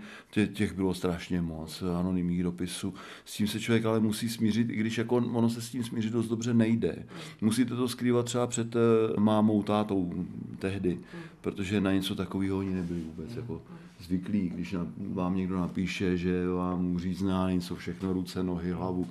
těch 0.53 0.73
bylo 0.73 0.93
strašně 0.93 1.41
moc, 1.41 1.83
anonymních 1.99 2.43
dopisů. 2.43 2.93
S 3.25 3.33
tím 3.33 3.47
se 3.47 3.59
člověk 3.59 3.85
ale 3.85 3.99
musí 3.99 4.29
smířit, 4.29 4.69
i 4.69 4.75
když 4.75 4.97
jako 4.97 5.15
ono 5.15 5.49
se 5.49 5.61
s 5.61 5.69
tím 5.69 5.83
smířit 5.83 6.13
dost 6.13 6.27
dobře 6.27 6.53
nejde. 6.53 7.05
Musíte 7.41 7.75
to 7.75 7.87
skrývat 7.87 8.25
třeba 8.25 8.47
před 8.47 8.75
eh, 8.75 8.79
mámou, 9.19 9.63
tátou 9.63 10.25
tehdy, 10.59 10.99
protože 11.41 11.81
na 11.81 11.93
něco 11.93 12.15
takového 12.15 12.57
oni 12.57 12.73
nebyli 12.73 13.01
vůbec 13.01 13.35
jako 13.35 13.61
zvyklí. 13.99 14.49
Když 14.49 14.75
vám 14.97 15.35
někdo 15.35 15.59
napíše, 15.59 16.17
že 16.17 16.47
vám 16.49 16.95
uřízná 16.95 17.51
něco 17.51 17.75
všechno, 17.75 18.13
ruce, 18.13 18.43
nohy, 18.43 18.71
hlavu, 18.71 19.07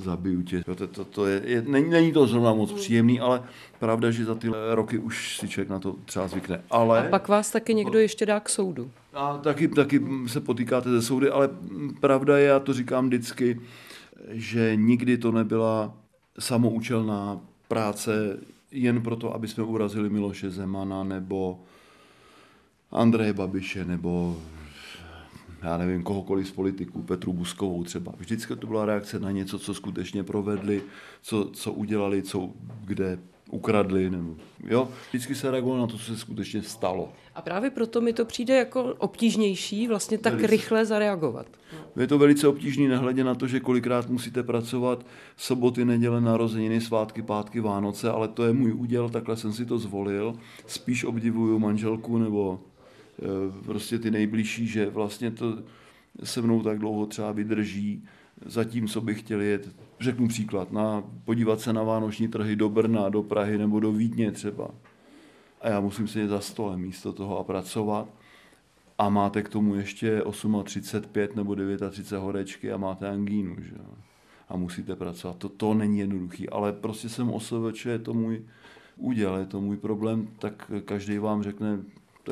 zabiju 0.00 0.42
tě. 0.42 0.62
To, 0.64 0.86
to, 0.86 1.04
to 1.04 1.26
je, 1.26 1.42
je, 1.44 1.62
není, 1.62 1.90
není 1.90 2.12
to 2.12 2.26
zrovna 2.26 2.54
moc 2.54 2.72
příjemný, 2.72 3.20
ale 3.20 3.42
pravda, 3.78 4.10
že 4.10 4.24
za 4.24 4.34
ty 4.34 4.48
roky 4.70 4.98
už 4.98 5.38
si 5.38 5.48
člověk 5.48 5.68
na 5.68 5.78
to 5.78 5.96
třeba 6.04 6.28
zvykne. 6.28 6.62
Ale... 6.70 7.06
A 7.06 7.10
pak 7.10 7.28
vás 7.28 7.50
taky 7.50 7.74
někdo 7.74 7.98
ještě 7.98 8.26
dá 8.26 8.40
k 8.40 8.48
soudu. 8.48 8.90
A 9.14 9.38
taky, 9.38 9.68
taky 9.68 10.02
se 10.26 10.40
potýkáte 10.40 10.90
ze 10.90 11.02
soudy, 11.02 11.30
ale 11.30 11.50
pravda 12.00 12.38
je, 12.38 12.46
já 12.46 12.60
to 12.60 12.72
říkám 12.72 13.06
vždycky, 13.06 13.60
že 14.28 14.76
nikdy 14.76 15.18
to 15.18 15.32
nebyla 15.32 15.94
samoučelná 16.38 17.40
práce 17.68 18.38
jen 18.70 19.02
proto, 19.02 19.34
aby 19.34 19.48
jsme 19.48 19.64
urazili 19.64 20.10
Miloše 20.10 20.50
Zemana 20.50 21.04
nebo 21.04 21.60
Andreje 22.90 23.32
Babiše 23.32 23.84
nebo 23.84 24.36
já 25.62 25.76
nevím, 25.76 26.02
kohokoliv 26.02 26.48
z 26.48 26.52
politiků, 26.52 27.02
Petru 27.02 27.32
Buskovou 27.32 27.84
třeba. 27.84 28.14
Vždycky 28.18 28.56
to 28.56 28.66
byla 28.66 28.86
reakce 28.86 29.20
na 29.20 29.30
něco, 29.30 29.58
co 29.58 29.74
skutečně 29.74 30.22
provedli, 30.22 30.82
co, 31.22 31.50
co 31.52 31.72
udělali, 31.72 32.22
co 32.22 32.50
kde 32.84 33.18
ukradli. 33.50 34.10
Nebo, 34.10 34.34
jo? 34.64 34.88
Vždycky 35.08 35.34
se 35.34 35.50
reagovalo 35.50 35.80
na 35.80 35.86
to, 35.86 35.98
co 35.98 36.04
se 36.04 36.16
skutečně 36.16 36.62
stalo. 36.62 37.12
A 37.34 37.42
právě 37.42 37.70
proto 37.70 38.00
mi 38.00 38.12
to 38.12 38.24
přijde 38.24 38.56
jako 38.56 38.94
obtížnější 38.98 39.88
vlastně 39.88 40.18
tak 40.18 40.32
velice. 40.32 40.50
rychle 40.50 40.86
zareagovat. 40.86 41.46
Je 41.96 42.06
to 42.06 42.18
velice 42.18 42.48
obtížný, 42.48 42.88
nehledě 42.88 43.24
na 43.24 43.34
to, 43.34 43.46
že 43.46 43.60
kolikrát 43.60 44.08
musíte 44.08 44.42
pracovat 44.42 45.06
soboty, 45.36 45.84
neděle, 45.84 46.20
narozeniny, 46.20 46.80
svátky, 46.80 47.22
pátky, 47.22 47.60
Vánoce, 47.60 48.10
ale 48.10 48.28
to 48.28 48.44
je 48.44 48.52
můj 48.52 48.72
úděl, 48.72 49.08
takhle 49.08 49.36
jsem 49.36 49.52
si 49.52 49.66
to 49.66 49.78
zvolil. 49.78 50.34
Spíš 50.66 51.04
obdivuju 51.04 51.58
manželku 51.58 52.18
nebo 52.18 52.60
prostě 53.64 53.98
ty 53.98 54.10
nejbližší, 54.10 54.66
že 54.66 54.90
vlastně 54.90 55.30
to 55.30 55.62
se 56.24 56.42
mnou 56.42 56.62
tak 56.62 56.78
dlouho 56.78 57.06
třeba 57.06 57.32
vydrží, 57.32 58.04
zatímco 58.46 59.00
bych 59.00 59.20
chtěl 59.20 59.40
jet, 59.40 59.68
řeknu 60.00 60.28
příklad, 60.28 60.72
na, 60.72 61.04
podívat 61.24 61.60
se 61.60 61.72
na 61.72 61.82
vánoční 61.82 62.28
trhy 62.28 62.56
do 62.56 62.68
Brna, 62.68 63.08
do 63.08 63.22
Prahy 63.22 63.58
nebo 63.58 63.80
do 63.80 63.92
Vídně 63.92 64.32
třeba. 64.32 64.70
A 65.60 65.68
já 65.68 65.80
musím 65.80 66.08
sedět 66.08 66.28
za 66.28 66.40
stolem 66.40 66.80
místo 66.80 67.12
toho 67.12 67.38
a 67.38 67.44
pracovat. 67.44 68.08
A 68.98 69.08
máte 69.08 69.42
k 69.42 69.48
tomu 69.48 69.74
ještě 69.74 70.20
8,35 70.20 71.28
nebo 71.36 71.56
39 71.90 72.22
horečky 72.22 72.72
a 72.72 72.76
máte 72.76 73.08
angínu. 73.08 73.56
Že? 73.58 73.74
A 74.48 74.56
musíte 74.56 74.96
pracovat. 74.96 75.36
To, 75.36 75.48
to 75.48 75.74
není 75.74 75.98
jednoduchý, 75.98 76.48
ale 76.48 76.72
prostě 76.72 77.08
jsem 77.08 77.30
OSVČ, 77.30 77.86
je 77.86 77.98
to 77.98 78.14
můj 78.14 78.42
úděl, 78.96 79.36
je 79.36 79.46
to 79.46 79.60
můj 79.60 79.76
problém, 79.76 80.28
tak 80.38 80.70
každý 80.84 81.18
vám 81.18 81.42
řekne, 81.42 81.78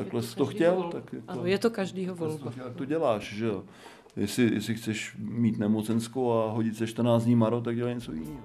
takhle 0.03 0.21
jsi 0.21 0.35
to 0.35 0.45
chtěl, 0.45 0.75
volba. 0.75 0.91
tak 0.91 1.13
jako, 1.13 1.25
ano, 1.27 1.45
je 1.45 1.57
to 1.57 1.69
každýho 1.69 2.15
volba. 2.15 2.53
Jak 2.57 2.75
to 2.75 2.85
děláš, 2.85 3.33
že 3.33 3.45
jo? 3.45 3.63
Jestli, 4.15 4.53
jestli 4.53 4.75
chceš 4.75 5.15
mít 5.19 5.59
nemocenskou 5.59 6.31
a 6.31 6.51
hodit 6.51 6.77
se 6.77 6.87
14 6.87 7.23
dní 7.23 7.35
maro, 7.35 7.61
tak 7.61 7.75
dělej 7.75 7.95
něco 7.95 8.11
jiného. 8.11 8.37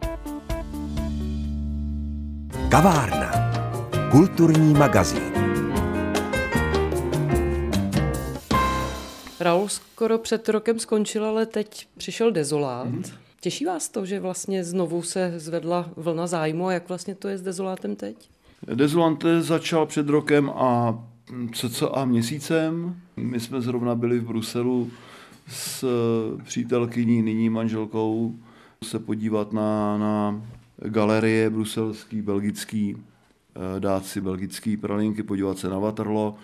Kavárna. 2.68 3.30
Kulturní 4.10 4.74
magazín. 4.74 5.32
Raul 9.40 9.68
skoro 9.68 10.18
před 10.18 10.48
rokem 10.48 10.78
skončil, 10.78 11.24
ale 11.24 11.46
teď 11.46 11.88
přišel 11.96 12.32
dezolát. 12.32 12.88
Mm-hmm. 12.88 13.14
Těší 13.40 13.64
vás 13.64 13.88
to, 13.88 14.06
že 14.06 14.20
vlastně 14.20 14.64
znovu 14.64 15.02
se 15.02 15.32
zvedla 15.36 15.90
vlna 15.96 16.26
zájmu 16.26 16.66
a 16.66 16.72
jak 16.72 16.88
vlastně 16.88 17.14
to 17.14 17.28
je 17.28 17.38
s 17.38 17.42
dezolátem 17.42 17.96
teď? 17.96 18.30
Dezolant 18.74 19.24
začal 19.40 19.86
před 19.86 20.08
rokem 20.08 20.50
a 20.50 20.98
cca 21.52 22.04
měsícem. 22.04 23.00
My 23.16 23.40
jsme 23.40 23.60
zrovna 23.60 23.94
byli 23.94 24.18
v 24.18 24.26
Bruselu 24.26 24.90
s 25.48 25.84
přítelkyní, 26.44 27.22
nyní 27.22 27.50
manželkou, 27.50 28.34
se 28.82 28.98
podívat 28.98 29.52
na, 29.52 29.98
na 29.98 30.42
galerie 30.76 31.50
bruselský, 31.50 32.22
belgický, 32.22 32.96
eh, 32.96 33.80
dát 33.80 34.06
si 34.06 34.20
belgický 34.20 34.76
pralinky, 34.76 35.22
podívat 35.22 35.58
se 35.58 35.68
na 35.68 35.78
Waterloo. 35.78 36.34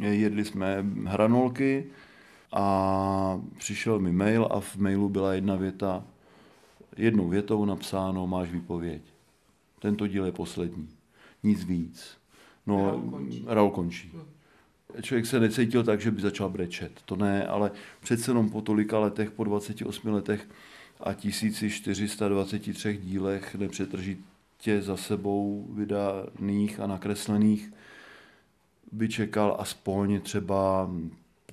Jedli 0.00 0.44
jsme 0.44 0.86
hranolky 1.04 1.86
a 2.52 3.40
přišel 3.58 3.98
mi 3.98 4.12
mail 4.12 4.48
a 4.50 4.60
v 4.60 4.76
mailu 4.76 5.08
byla 5.08 5.34
jedna 5.34 5.56
věta, 5.56 6.04
jednou 6.96 7.28
větou 7.28 7.64
napsáno, 7.64 8.26
máš 8.26 8.50
výpověď. 8.50 9.02
Tento 9.78 10.06
díl 10.06 10.24
je 10.24 10.32
poslední. 10.32 10.88
Nic 11.42 11.64
víc. 11.64 12.16
No, 12.66 13.04
Raul 13.46 13.70
končí. 13.70 14.12
Člověk 15.02 15.26
se 15.26 15.40
necítil 15.40 15.84
tak, 15.84 16.00
že 16.00 16.10
by 16.10 16.20
začal 16.20 16.48
brečet. 16.48 16.92
To 17.04 17.16
ne, 17.16 17.46
ale 17.46 17.70
přece 18.00 18.30
jenom 18.30 18.50
po 18.50 18.60
tolika 18.60 18.98
letech, 18.98 19.30
po 19.30 19.44
28 19.44 20.08
letech 20.08 20.48
a 21.00 21.14
1423 21.14 22.96
dílech 23.02 23.54
nepřetržitě 23.54 24.82
za 24.82 24.96
sebou 24.96 25.66
vydaných 25.70 26.80
a 26.80 26.86
nakreslených, 26.86 27.72
by 28.92 29.08
čekal 29.08 29.56
aspoň 29.58 30.20
třeba 30.20 30.90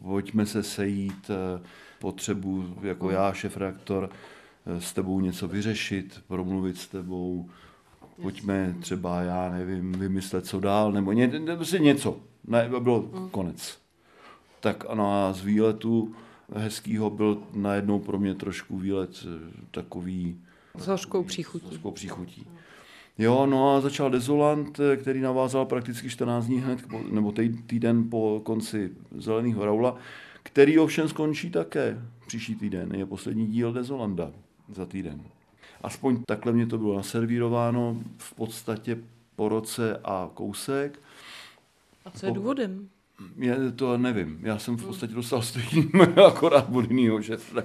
pojďme 0.01 0.45
se 0.45 0.63
sejít, 0.63 1.29
eh, 1.29 1.61
potřebu 1.99 2.75
jako 2.81 3.09
já, 3.09 3.33
šef 3.33 3.57
reaktor, 3.57 4.09
eh, 4.65 4.81
s 4.81 4.93
tebou 4.93 5.19
něco 5.19 5.47
vyřešit, 5.47 6.21
promluvit 6.27 6.77
s 6.77 6.87
tebou, 6.87 7.49
pojďme 8.21 8.75
třeba, 8.79 9.21
já 9.21 9.49
nevím, 9.49 9.91
vymyslet 9.91 10.45
co 10.45 10.59
dál, 10.59 10.91
nebo, 10.91 11.11
ně, 11.11 11.31
si 11.63 11.79
něco. 11.79 12.17
Ne, 12.47 12.69
bylo 12.79 13.01
konec. 13.31 13.77
Tak 14.59 14.85
ano 14.89 15.13
a 15.13 15.33
z 15.33 15.41
výletu 15.41 16.15
hezkýho 16.55 17.09
byl 17.09 17.43
najednou 17.53 17.99
pro 17.99 18.19
mě 18.19 18.35
trošku 18.35 18.77
výlet 18.77 19.25
eh, 19.25 19.51
takový... 19.71 20.37
S 20.77 20.87
hořkou 20.87 21.23
příchutí. 21.23 21.65
S 21.65 21.69
hořkou 21.69 21.91
příchutí. 21.91 22.47
Jo, 23.17 23.45
no 23.45 23.75
a 23.75 23.81
začal 23.81 24.09
Dezolant, 24.09 24.79
eh, 24.79 24.97
který 24.97 25.21
navázal 25.21 25.65
prakticky 25.65 26.09
14 26.09 26.45
dní 26.45 26.59
hned, 26.59 26.79
nebo 27.11 27.33
týden 27.67 28.09
po 28.09 28.41
konci 28.43 28.91
Zeleného 29.17 29.65
Raula, 29.65 29.95
který 30.43 30.79
ovšem 30.79 31.09
skončí 31.09 31.49
také 31.49 32.01
příští 32.27 32.55
týden. 32.55 32.95
Je 32.95 33.05
poslední 33.05 33.47
díl 33.47 33.73
Dezolanda 33.73 34.31
za 34.69 34.85
týden. 34.85 35.21
Aspoň 35.83 36.23
takhle 36.27 36.53
mě 36.53 36.65
to 36.65 36.77
bylo 36.77 36.95
naservírováno 36.95 37.97
v 38.17 38.35
podstatě 38.35 38.97
po 39.35 39.49
roce 39.49 39.99
a 40.03 40.29
kousek. 40.33 40.99
A 42.05 42.11
co 42.11 42.25
je 42.25 42.31
důvodem? 42.31 42.89
Já 43.37 43.55
to 43.75 43.97
nevím. 43.97 44.39
Já 44.41 44.59
jsem 44.59 44.77
v 44.77 44.85
podstatě 44.85 45.13
dostal 45.13 45.41
stejný 45.41 45.91
akorát 46.27 46.69
od 46.73 46.91
jinýho 46.91 47.21
šéfa. 47.21 47.61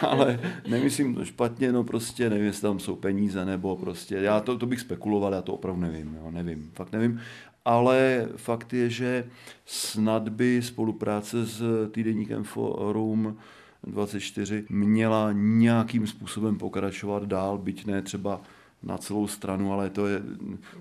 Ale 0.08 0.40
nemyslím 0.68 1.14
to 1.14 1.24
špatně, 1.24 1.72
no 1.72 1.84
prostě 1.84 2.30
nevím, 2.30 2.46
jestli 2.46 2.62
tam 2.62 2.78
jsou 2.80 2.96
peníze 2.96 3.44
nebo 3.44 3.76
prostě. 3.76 4.14
Já 4.14 4.40
to, 4.40 4.58
to 4.58 4.66
bych 4.66 4.80
spekuloval, 4.80 5.32
já 5.32 5.42
to 5.42 5.54
opravdu 5.54 5.80
nevím. 5.80 6.18
Jo, 6.20 6.30
nevím, 6.30 6.70
fakt 6.74 6.92
nevím. 6.92 7.20
Ale 7.64 8.28
fakt 8.36 8.72
je, 8.72 8.90
že 8.90 9.24
snad 9.66 10.28
by 10.28 10.62
spolupráce 10.62 11.46
s 11.46 11.88
týdenníkem 11.90 12.44
Forum 12.44 13.38
24 13.84 14.64
měla 14.68 15.32
nějakým 15.32 16.06
způsobem 16.06 16.58
pokračovat 16.58 17.24
dál, 17.24 17.58
byť 17.58 17.86
ne 17.86 18.02
třeba 18.02 18.40
na 18.82 18.98
celou 18.98 19.26
stranu, 19.26 19.72
ale 19.72 19.90
to 19.90 20.06
je, 20.06 20.22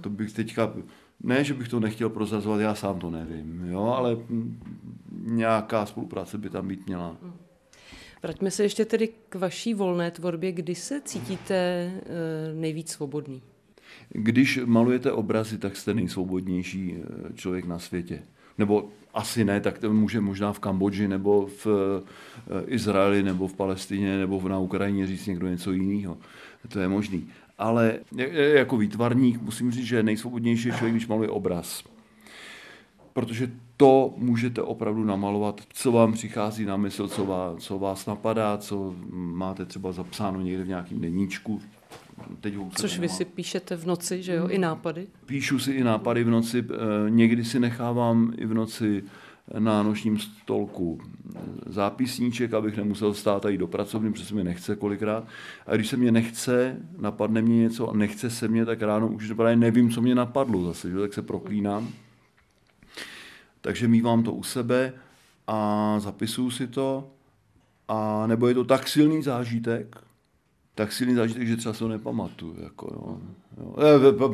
to 0.01 0.09
bych 0.09 0.33
teďka 0.33 0.73
ne, 1.23 1.43
že 1.43 1.53
bych 1.53 1.67
to 1.67 1.79
nechtěl 1.79 2.09
prozrazovat, 2.09 2.61
já 2.61 2.75
sám 2.75 2.99
to 2.99 3.09
nevím, 3.09 3.65
jo, 3.65 3.83
ale 3.83 4.17
nějaká 5.23 5.85
spolupráce 5.85 6.37
by 6.37 6.49
tam 6.49 6.67
být 6.67 6.87
měla. 6.87 7.17
Vraťme 8.23 8.51
se 8.51 8.63
ještě 8.63 8.85
tedy 8.85 9.09
k 9.29 9.35
vaší 9.35 9.73
volné 9.73 10.11
tvorbě. 10.11 10.51
Kdy 10.51 10.75
se 10.75 11.01
cítíte 11.01 11.55
eh, 11.55 12.01
nejvíc 12.53 12.91
svobodný? 12.91 13.41
Když 14.09 14.59
malujete 14.65 15.11
obrazy, 15.11 15.57
tak 15.57 15.77
jste 15.77 15.93
nejsvobodnější 15.93 16.95
eh, 16.95 17.33
člověk 17.33 17.65
na 17.65 17.79
světě. 17.79 18.23
Nebo 18.57 18.89
asi 19.13 19.45
ne, 19.45 19.61
tak 19.61 19.77
to 19.77 19.93
může 19.93 20.21
možná 20.21 20.53
v 20.53 20.59
Kambodži, 20.59 21.07
nebo 21.07 21.47
v 21.47 21.67
eh, 21.67 22.63
Izraeli, 22.65 23.23
nebo 23.23 23.47
v 23.47 23.53
Palestině, 23.53 24.17
nebo 24.17 24.49
na 24.49 24.59
Ukrajině 24.59 25.07
říct 25.07 25.25
někdo 25.25 25.47
něco 25.47 25.71
jiného. 25.71 26.17
To 26.67 26.79
je 26.79 26.87
možný 26.87 27.27
ale 27.57 27.99
jako 28.53 28.77
výtvarník 28.77 29.41
musím 29.41 29.71
říct, 29.71 29.85
že 29.85 30.03
nejsvobodnější 30.03 30.67
je 30.67 30.73
člověk, 30.73 30.93
když 30.93 31.07
maluje 31.07 31.29
obraz. 31.29 31.83
Protože 33.13 33.51
to 33.77 34.13
můžete 34.17 34.61
opravdu 34.61 35.03
namalovat, 35.03 35.61
co 35.69 35.91
vám 35.91 36.13
přichází 36.13 36.65
na 36.65 36.77
mysl, 36.77 37.07
co 37.07 37.25
vás, 37.25 37.63
co 37.63 37.79
vás 37.79 38.05
napadá, 38.05 38.57
co 38.57 38.95
máte 39.11 39.65
třeba 39.65 39.91
zapsáno 39.91 40.41
někde 40.41 40.63
v 40.63 40.67
nějakém 40.67 41.01
deníčku. 41.01 41.61
Teď 42.41 42.53
Což 42.75 43.00
vy 43.00 43.09
si 43.09 43.25
píšete 43.25 43.75
v 43.75 43.86
noci, 43.86 44.24
že 44.24 44.33
jo, 44.33 44.47
i 44.47 44.57
nápady? 44.57 45.07
Píšu 45.25 45.59
si 45.59 45.71
i 45.71 45.83
nápady 45.83 46.24
v 46.24 46.29
noci, 46.29 46.65
eh, 46.69 47.09
někdy 47.09 47.45
si 47.45 47.59
nechávám 47.59 48.33
i 48.38 48.45
v 48.45 48.53
noci 48.53 49.03
na 49.59 49.83
nočním 49.83 50.19
stolku 50.19 51.00
zápisníček, 51.65 52.53
abych 52.53 52.77
nemusel 52.77 53.13
stát 53.13 53.45
a 53.45 53.49
jít 53.49 53.58
do 53.58 53.67
pracovny, 53.67 54.12
protože 54.12 54.25
se 54.25 54.36
mi 54.36 54.43
nechce 54.43 54.75
kolikrát. 54.75 55.27
A 55.67 55.75
když 55.75 55.88
se 55.88 55.97
mě 55.97 56.12
nechce, 56.12 56.77
napadne 56.97 57.41
mě 57.41 57.58
něco 57.58 57.89
a 57.89 57.93
nechce 57.93 58.30
se 58.30 58.47
mě, 58.47 58.65
tak 58.65 58.82
ráno 58.82 59.08
už 59.08 59.32
právě 59.32 59.56
nevím, 59.56 59.91
co 59.91 60.01
mě 60.01 60.15
napadlo 60.15 60.65
zase, 60.65 60.89
že? 60.89 60.97
tak 60.97 61.13
se 61.13 61.21
proklínám. 61.21 61.89
Takže 63.62 63.88
mývám 63.88 64.23
to 64.23 64.34
u 64.34 64.43
sebe 64.43 64.93
a 65.47 65.95
zapisuju 65.99 66.51
si 66.51 66.67
to. 66.67 67.10
A 67.88 68.27
nebo 68.27 68.47
je 68.47 68.53
to 68.53 68.63
tak 68.63 68.88
silný 68.88 69.23
zážitek, 69.23 69.97
tak 70.77 70.93
silný 70.93 71.15
zážitek, 71.15 71.47
že 71.47 71.57
třeba 71.57 71.73
se 71.73 71.79
to 71.79 71.87
nepamatuju. 71.87 72.55
Jako, 72.63 72.87
jo. 72.93 73.17
Jo. 73.57 73.75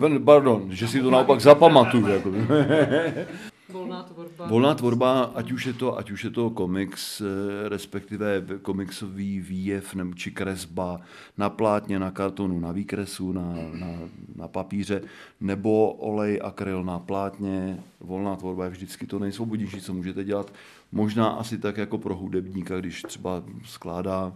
Eh, 0.05 0.19
pardon, 0.19 0.67
že 0.71 0.87
si 0.87 1.01
to 1.01 1.11
naopak 1.11 1.41
zapamatuju. 1.41 2.07
Jako. 2.07 2.31
Volná 3.69 4.03
tvorba. 4.03 4.47
Volná 4.47 4.75
tvorba, 4.75 5.23
ať 5.35 5.51
už 5.51 5.65
je 5.65 5.73
to, 5.73 5.97
ať 5.97 6.11
už 6.11 6.23
je 6.23 6.29
to 6.29 6.49
komiks, 6.49 7.21
eh, 7.21 7.69
respektive 7.69 8.43
komiksový 8.61 9.39
výjev 9.39 9.95
nebo 9.95 10.13
či 10.13 10.31
kresba 10.31 11.01
na 11.37 11.49
plátně, 11.49 11.99
na 11.99 12.11
kartonu, 12.11 12.59
na 12.59 12.71
výkresu, 12.71 13.31
na, 13.31 13.55
na, 13.73 13.87
na 14.35 14.47
papíře, 14.47 15.01
nebo 15.41 15.91
olej, 15.91 16.39
akryl 16.43 16.83
na 16.83 16.99
plátně. 16.99 17.79
Volná 17.99 18.35
tvorba 18.35 18.63
je 18.63 18.69
vždycky 18.69 19.07
to 19.07 19.19
nejsvobodnější, 19.19 19.81
co 19.81 19.93
můžete 19.93 20.23
dělat. 20.23 20.53
Možná 20.91 21.27
asi 21.27 21.57
tak 21.57 21.77
jako 21.77 21.97
pro 21.97 22.15
hudebníka, 22.15 22.79
když 22.79 23.01
třeba 23.01 23.43
skládá 23.63 24.33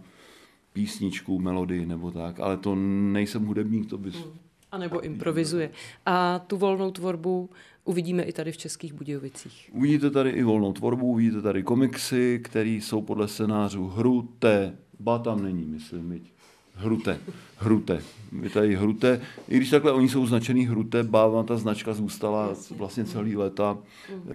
písničku, 0.78 1.38
melodii 1.38 1.86
nebo 1.86 2.10
tak, 2.10 2.40
ale 2.40 2.56
to 2.56 2.74
nejsem 3.12 3.46
hudebník, 3.46 3.90
to 3.90 3.98
bys... 3.98 4.14
Hmm. 4.14 4.38
A 4.72 4.78
nebo 4.78 5.00
improvizuje. 5.00 5.70
A 6.06 6.38
tu 6.38 6.56
volnou 6.56 6.90
tvorbu 6.90 7.50
uvidíme 7.84 8.22
i 8.22 8.32
tady 8.32 8.52
v 8.52 8.56
Českých 8.56 8.92
Budějovicích. 8.92 9.70
Uvidíte 9.72 10.10
tady 10.10 10.30
i 10.30 10.42
volnou 10.42 10.72
tvorbu, 10.72 11.06
uvidíte 11.06 11.42
tady 11.42 11.62
komiksy, 11.62 12.40
které 12.44 12.70
jsou 12.70 13.02
podle 13.02 13.28
scénářů 13.28 13.86
Hruté. 13.88 14.76
Ba 15.00 15.18
tam 15.18 15.42
není, 15.42 15.64
myslím, 15.64 16.08
myť. 16.08 16.32
Hrute, 16.74 17.18
Hrute. 17.56 18.02
Je 18.42 18.50
tady 18.50 18.76
Hrute. 18.76 19.20
I 19.48 19.56
když 19.56 19.70
takhle 19.70 19.92
oni 19.92 20.08
jsou 20.08 20.26
značený 20.26 20.66
Hrute, 20.66 21.02
Ba, 21.02 21.42
ta 21.42 21.56
značka 21.56 21.94
zůstala 21.94 22.54
vlastně 22.76 23.04
celý 23.04 23.36
léta. 23.36 23.78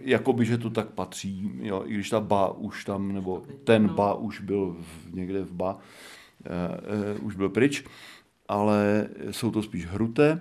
Jakoby, 0.01 0.45
že 0.45 0.57
to 0.57 0.69
tak 0.69 0.87
patří, 0.87 1.51
jo, 1.61 1.83
i 1.85 1.93
když 1.93 2.09
ta 2.09 2.19
Ba 2.19 2.51
už 2.51 2.85
tam, 2.85 3.13
nebo 3.13 3.43
ten 3.63 3.87
Ba 3.87 4.13
už 4.13 4.41
byl 4.41 4.75
v, 4.79 5.15
někde 5.15 5.43
v 5.43 5.51
Ba, 5.51 5.79
už 7.21 7.35
byl 7.35 7.49
pryč, 7.49 7.85
ale 8.47 9.07
jsou 9.31 9.51
to 9.51 9.63
spíš 9.63 9.85
Hrute. 9.85 10.39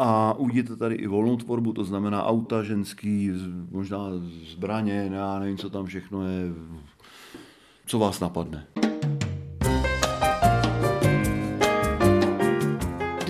A 0.00 0.32
uvidíte 0.32 0.76
tady 0.76 0.94
i 0.94 1.06
volnou 1.06 1.36
tvorbu, 1.36 1.72
to 1.72 1.84
znamená 1.84 2.24
auta 2.24 2.62
ženský, 2.62 3.32
možná 3.70 3.98
zbraně, 4.52 5.10
já 5.12 5.38
nevím, 5.38 5.56
co 5.56 5.70
tam 5.70 5.86
všechno 5.86 6.28
je, 6.28 6.52
co 7.86 7.98
vás 7.98 8.20
napadne. 8.20 8.66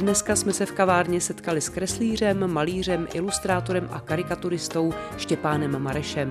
Dneska 0.08 0.36
jsme 0.36 0.52
se 0.52 0.66
v 0.66 0.72
kavárně 0.72 1.20
setkali 1.20 1.60
s 1.60 1.68
kreslířem, 1.68 2.52
malířem, 2.52 3.08
ilustrátorem 3.12 3.88
a 3.92 4.00
karikaturistou 4.00 4.92
Štěpánem 5.16 5.82
Marešem. 5.82 6.30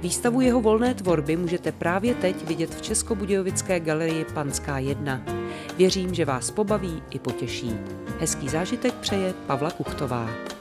Výstavu 0.00 0.40
jeho 0.40 0.60
volné 0.60 0.94
tvorby 0.94 1.36
můžete 1.36 1.72
právě 1.72 2.14
teď 2.14 2.46
vidět 2.46 2.74
v 2.74 2.82
Českobudějovické 2.82 3.80
galerii 3.80 4.24
Panská 4.24 4.78
1. 4.78 5.22
Věřím, 5.76 6.14
že 6.14 6.24
vás 6.24 6.50
pobaví 6.50 7.02
i 7.10 7.18
potěší. 7.18 7.76
Hezký 8.20 8.48
zážitek 8.48 8.94
přeje 8.94 9.34
Pavla 9.46 9.70
Kuchtová. 9.70 10.53